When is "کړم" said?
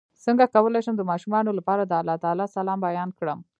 3.19-3.39